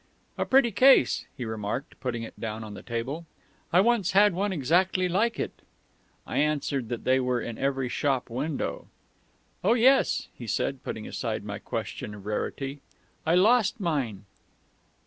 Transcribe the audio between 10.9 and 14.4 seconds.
aside any question of rarity.... "I lost mine."